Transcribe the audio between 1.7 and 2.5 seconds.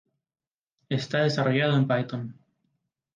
en Python.